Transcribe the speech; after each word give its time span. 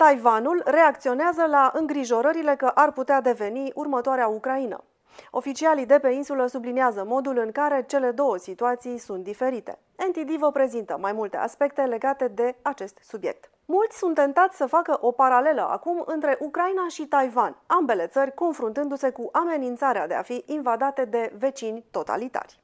Taiwanul 0.00 0.62
reacționează 0.64 1.46
la 1.46 1.70
îngrijorările 1.74 2.56
că 2.56 2.66
ar 2.74 2.92
putea 2.92 3.20
deveni 3.20 3.70
următoarea 3.74 4.26
Ucraina. 4.28 4.84
Oficialii 5.30 5.86
de 5.86 5.98
pe 5.98 6.08
insulă 6.08 6.46
subliniază 6.46 7.04
modul 7.04 7.38
în 7.38 7.52
care 7.52 7.84
cele 7.88 8.10
două 8.10 8.36
situații 8.36 8.98
sunt 8.98 9.24
diferite. 9.24 9.78
NTD 10.08 10.30
vă 10.30 10.50
prezintă 10.50 10.96
mai 11.00 11.12
multe 11.12 11.36
aspecte 11.36 11.82
legate 11.82 12.28
de 12.28 12.54
acest 12.62 12.98
subiect. 13.02 13.50
Mulți 13.64 13.98
sunt 13.98 14.14
tentați 14.14 14.56
să 14.56 14.66
facă 14.66 14.98
o 15.00 15.10
paralelă 15.10 15.68
acum 15.70 16.02
între 16.06 16.36
Ucraina 16.40 16.88
și 16.88 17.06
Taiwan, 17.06 17.56
ambele 17.66 18.06
țări 18.06 18.34
confruntându-se 18.34 19.10
cu 19.10 19.28
amenințarea 19.32 20.06
de 20.06 20.14
a 20.14 20.22
fi 20.22 20.42
invadate 20.46 21.04
de 21.04 21.32
vecini 21.38 21.84
totalitari. 21.90 22.60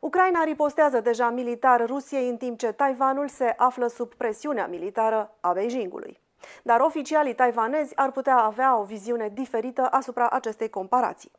Ucraina 0.00 0.44
ripostează 0.44 1.00
deja 1.00 1.30
militar 1.30 1.86
Rusiei 1.86 2.28
în 2.28 2.36
timp 2.36 2.58
ce 2.58 2.72
Taiwanul 2.72 3.28
se 3.28 3.54
află 3.56 3.86
sub 3.86 4.14
presiunea 4.14 4.66
militară 4.66 5.36
a 5.40 5.52
Beijingului. 5.52 6.20
Dar 6.62 6.80
oficialii 6.80 7.34
taiwanezi 7.34 7.96
ar 7.96 8.10
putea 8.10 8.36
avea 8.36 8.78
o 8.78 8.82
viziune 8.82 9.28
diferită 9.28 9.88
asupra 9.90 10.28
acestei 10.30 10.70
comparații. 10.70 11.30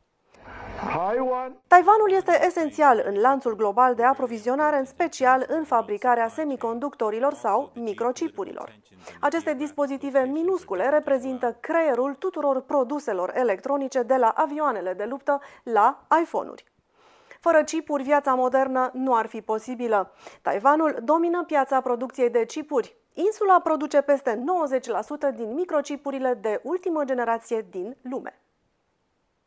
Taiwanul 1.66 2.10
este 2.10 2.46
esențial 2.46 3.02
în 3.06 3.20
lanțul 3.20 3.56
global 3.56 3.94
de 3.94 4.04
aprovizionare, 4.04 4.78
în 4.78 4.84
special 4.84 5.44
în 5.48 5.64
fabricarea 5.64 6.28
semiconductorilor 6.28 7.34
sau 7.34 7.70
microchipurilor. 7.74 8.78
Aceste 9.20 9.54
dispozitive 9.54 10.20
minuscule 10.20 10.88
reprezintă 10.88 11.56
creierul 11.60 12.14
tuturor 12.14 12.60
produselor 12.60 13.32
electronice 13.34 14.02
de 14.02 14.16
la 14.16 14.28
avioanele 14.28 14.92
de 14.92 15.04
luptă 15.04 15.40
la 15.62 16.06
iPhone-uri. 16.22 16.64
Fără 17.40 17.62
chipuri, 17.62 18.02
viața 18.02 18.34
modernă 18.34 18.90
nu 18.92 19.14
ar 19.14 19.26
fi 19.26 19.40
posibilă. 19.40 20.12
Taiwanul 20.42 20.98
domină 21.02 21.44
piața 21.44 21.80
producției 21.80 22.30
de 22.30 22.44
chipuri. 22.44 22.96
Insula 23.16 23.60
produce 23.60 24.00
peste 24.00 24.44
90% 25.32 25.34
din 25.34 25.54
microchipurile 25.54 26.38
de 26.40 26.60
ultimă 26.62 27.04
generație 27.04 27.66
din 27.70 27.96
lume. 28.02 28.38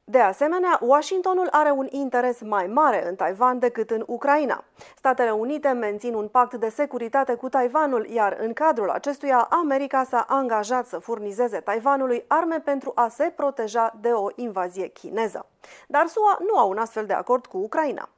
De 0.03 0.19
asemenea, 0.19 0.79
Washingtonul 0.81 1.47
are 1.51 1.71
un 1.71 1.87
interes 1.89 2.41
mai 2.41 2.67
mare 2.67 3.07
în 3.07 3.15
Taiwan 3.15 3.59
decât 3.59 3.89
în 3.89 4.03
Ucraina. 4.07 4.63
Statele 4.95 5.31
Unite 5.31 5.69
mențin 5.69 6.13
un 6.13 6.27
pact 6.27 6.53
de 6.53 6.69
securitate 6.69 7.33
cu 7.33 7.49
Taiwanul, 7.49 8.05
iar 8.05 8.37
în 8.39 8.53
cadrul 8.53 8.89
acestuia, 8.89 9.47
America 9.49 10.03
s-a 10.03 10.25
angajat 10.27 10.87
să 10.87 10.97
furnizeze 10.97 11.59
Taiwanului 11.59 12.23
arme 12.27 12.59
pentru 12.59 12.91
a 12.95 13.07
se 13.07 13.33
proteja 13.35 13.93
de 14.01 14.09
o 14.09 14.27
invazie 14.35 14.87
chineză. 14.87 15.45
Dar 15.87 16.07
SUA 16.07 16.37
nu 16.39 16.57
au 16.57 16.69
un 16.69 16.77
astfel 16.77 17.05
de 17.05 17.13
acord 17.13 17.45
cu 17.45 17.57
Ucraina. 17.57 18.09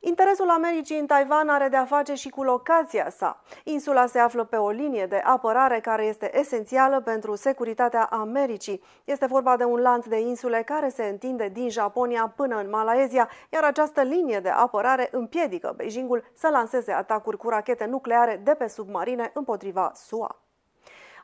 Interesul 0.00 0.48
Americii 0.48 0.98
în 0.98 1.06
Taiwan 1.06 1.48
are 1.48 1.68
de-a 1.68 1.84
face 1.84 2.14
și 2.14 2.28
cu 2.28 2.42
locația 2.42 3.10
sa. 3.10 3.40
Insula 3.64 4.06
se 4.06 4.18
află 4.18 4.44
pe 4.44 4.56
o 4.56 4.70
linie 4.70 5.06
de 5.06 5.16
apărare 5.24 5.80
care 5.80 6.04
este 6.04 6.38
esențială 6.38 7.00
pentru 7.00 7.34
securitatea 7.34 8.04
Americii. 8.04 8.82
Este 9.04 9.26
vorba 9.26 9.56
de 9.56 9.64
un 9.64 9.80
lanț 9.80 10.06
de 10.06 10.20
insule 10.20 10.62
care 10.62 10.88
se 10.88 11.04
întinde 11.04 11.48
din 11.48 11.70
Japonia 11.70 12.32
până 12.36 12.56
în 12.56 12.68
Malaezia, 12.68 13.28
iar 13.48 13.64
această 13.64 14.02
linie 14.02 14.40
de 14.40 14.48
apărare 14.48 15.08
împiedică 15.10 15.72
Beijingul 15.76 16.24
să 16.34 16.48
lanseze 16.48 16.92
atacuri 16.92 17.36
cu 17.36 17.48
rachete 17.48 17.84
nucleare 17.84 18.40
de 18.44 18.54
pe 18.54 18.66
submarine 18.66 19.30
împotriva 19.34 19.92
SUA. 19.94 20.47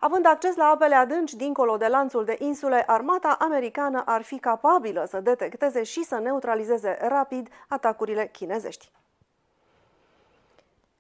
Având 0.05 0.27
acces 0.27 0.57
la 0.57 0.65
apele 0.65 0.95
adânci 0.95 1.35
dincolo 1.35 1.77
de 1.77 1.87
lanțul 1.87 2.25
de 2.25 2.37
insule, 2.39 2.85
armata 2.87 3.37
americană 3.41 4.03
ar 4.07 4.23
fi 4.23 4.39
capabilă 4.39 5.05
să 5.09 5.21
detecteze 5.21 5.83
și 5.83 6.05
să 6.05 6.19
neutralizeze 6.19 6.99
rapid 7.01 7.49
atacurile 7.69 8.29
chinezești. 8.33 8.91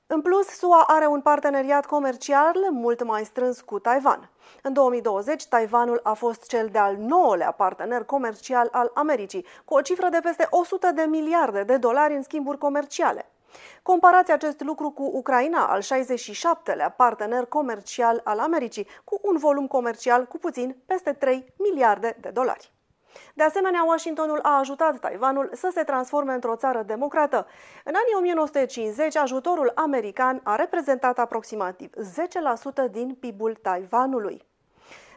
În 0.06 0.20
plus, 0.20 0.46
SUA 0.46 0.84
are 0.86 1.06
un 1.06 1.20
parteneriat 1.20 1.86
comercial 1.86 2.56
mult 2.70 3.02
mai 3.02 3.24
strâns 3.24 3.60
cu 3.60 3.78
Taiwan. 3.78 4.30
În 4.62 4.72
2020, 4.72 5.46
Taiwanul 5.46 6.00
a 6.02 6.12
fost 6.12 6.46
cel 6.46 6.68
de-al 6.72 6.96
nouălea 6.96 7.50
partener 7.50 8.04
comercial 8.04 8.68
al 8.72 8.90
Americii, 8.94 9.46
cu 9.64 9.74
o 9.74 9.80
cifră 9.80 10.08
de 10.08 10.20
peste 10.22 10.46
100 10.50 10.90
de 10.94 11.02
miliarde 11.02 11.62
de 11.62 11.76
dolari 11.76 12.14
în 12.14 12.22
schimburi 12.22 12.58
comerciale. 12.58 13.28
Comparați 13.82 14.32
acest 14.32 14.60
lucru 14.60 14.90
cu 14.90 15.02
Ucraina, 15.02 15.66
al 15.66 15.80
67-lea 15.82 16.96
partener 16.96 17.44
comercial 17.44 18.20
al 18.24 18.38
Americii, 18.38 18.86
cu 19.04 19.20
un 19.22 19.36
volum 19.36 19.66
comercial 19.66 20.26
cu 20.26 20.38
puțin 20.38 20.76
peste 20.86 21.12
3 21.12 21.54
miliarde 21.56 22.16
de 22.20 22.28
dolari. 22.28 22.72
De 23.34 23.42
asemenea, 23.42 23.84
Washingtonul 23.84 24.38
a 24.42 24.58
ajutat 24.58 24.98
Taiwanul 24.98 25.50
să 25.52 25.70
se 25.72 25.82
transforme 25.82 26.32
într-o 26.32 26.56
țară 26.56 26.82
democrată. 26.82 27.46
În 27.84 27.94
anii 27.94 28.14
1950, 28.16 29.16
ajutorul 29.16 29.72
american 29.74 30.40
a 30.44 30.54
reprezentat 30.54 31.18
aproximativ 31.18 31.90
10% 32.88 32.90
din 32.90 33.16
PIB-ul 33.20 33.54
Taiwanului. 33.54 34.52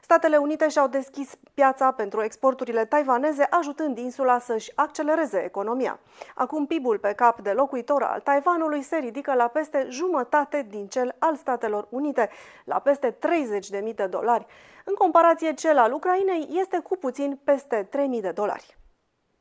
Statele 0.10 0.38
Unite 0.38 0.68
și-au 0.70 0.88
deschis 0.88 1.36
piața 1.54 1.92
pentru 1.92 2.24
exporturile 2.24 2.86
taiwaneze, 2.86 3.48
ajutând 3.50 3.98
insula 3.98 4.40
să-și 4.40 4.72
accelereze 4.76 5.44
economia. 5.44 6.00
Acum 6.36 6.66
PIB-ul 6.66 6.98
pe 6.98 7.14
cap 7.14 7.40
de 7.42 7.52
locuitor 7.52 8.04
al 8.04 8.20
Taiwanului 8.20 8.82
se 8.82 8.98
ridică 8.98 9.34
la 9.34 9.48
peste 9.48 9.88
jumătate 9.90 10.66
din 10.70 10.88
cel 10.88 11.16
al 11.20 11.36
Statelor 11.36 11.88
Unite, 11.90 12.30
la 12.66 12.80
peste 12.80 13.18
30.000 13.88 13.96
de 13.96 14.06
dolari. 14.06 14.46
În 14.86 14.94
comparație, 14.94 15.54
cel 15.54 15.78
al 15.78 15.94
Ucrainei 15.94 16.48
este 16.52 16.80
cu 16.80 16.98
puțin 16.98 17.40
peste 17.44 17.90
3.000 18.16 18.22
de 18.22 18.32
dolari. 18.32 18.78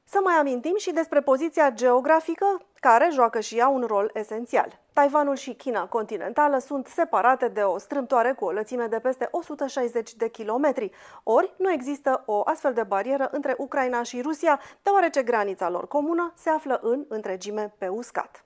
Să 0.05 0.19
mai 0.25 0.35
amintim 0.35 0.77
și 0.77 0.93
despre 0.93 1.21
poziția 1.21 1.71
geografică, 1.71 2.61
care 2.87 3.09
joacă 3.13 3.41
și 3.41 3.59
ea 3.59 3.69
un 3.69 3.85
rol 3.87 4.11
esențial. 4.15 4.81
Taiwanul 4.93 5.35
și 5.35 5.55
China 5.55 5.87
continentală 5.87 6.59
sunt 6.59 6.87
separate 6.87 7.49
de 7.49 7.61
o 7.61 7.79
strâmtoare 7.79 8.33
cu 8.33 8.45
o 8.45 8.51
lățime 8.51 8.87
de 8.87 8.99
peste 8.99 9.29
160 9.31 10.15
de 10.15 10.29
kilometri, 10.29 10.91
ori 11.23 11.55
nu 11.59 11.71
există 11.71 12.23
o 12.27 12.41
astfel 12.45 12.73
de 12.73 12.83
barieră 12.83 13.29
între 13.33 13.55
Ucraina 13.59 14.03
și 14.03 14.21
Rusia, 14.21 14.61
deoarece 14.83 15.23
granița 15.23 15.71
lor 15.71 15.89
comună 15.89 16.33
se 16.37 16.51
află 16.51 16.81
în 16.83 17.05
întregime 17.09 17.75
pe 17.79 17.89
uscat. 17.89 18.45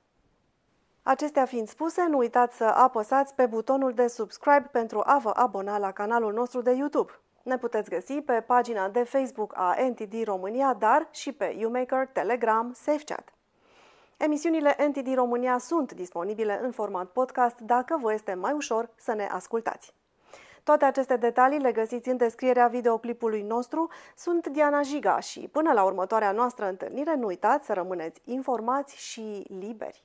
Acestea 1.02 1.44
fiind 1.44 1.68
spuse, 1.68 2.06
nu 2.08 2.18
uitați 2.18 2.56
să 2.56 2.64
apăsați 2.64 3.34
pe 3.34 3.46
butonul 3.46 3.92
de 3.92 4.06
subscribe 4.06 4.68
pentru 4.72 5.02
a 5.04 5.18
vă 5.22 5.30
abona 5.34 5.78
la 5.78 5.92
canalul 5.92 6.32
nostru 6.32 6.60
de 6.60 6.70
YouTube. 6.70 7.12
Ne 7.42 7.58
puteți 7.58 7.90
găsi 7.90 8.12
pe 8.12 8.40
pagina 8.46 8.88
de 8.88 9.02
Facebook 9.02 9.52
a 9.56 9.76
NTD 9.88 10.24
România, 10.24 10.74
dar 10.78 11.08
și 11.10 11.32
pe 11.32 11.54
YouMaker, 11.58 12.06
Telegram, 12.06 12.72
SafeChat. 12.74 13.32
Emisiunile 14.22 14.76
NTD 14.88 15.14
România 15.14 15.58
sunt 15.58 15.92
disponibile 15.92 16.60
în 16.62 16.70
format 16.70 17.10
podcast 17.10 17.60
dacă 17.60 17.98
vă 18.02 18.12
este 18.12 18.34
mai 18.34 18.52
ușor 18.52 18.90
să 18.96 19.12
ne 19.12 19.26
ascultați. 19.26 19.94
Toate 20.64 20.84
aceste 20.84 21.16
detalii 21.16 21.58
le 21.58 21.72
găsiți 21.72 22.08
în 22.08 22.16
descrierea 22.16 22.66
videoclipului 22.66 23.42
nostru. 23.42 23.90
Sunt 24.16 24.46
Diana 24.46 24.82
Jiga 24.82 25.20
și 25.20 25.48
până 25.52 25.72
la 25.72 25.84
următoarea 25.84 26.32
noastră 26.32 26.68
întâlnire 26.68 27.14
nu 27.14 27.26
uitați 27.26 27.66
să 27.66 27.72
rămâneți 27.72 28.20
informați 28.24 28.96
și 28.96 29.44
liberi. 29.48 30.02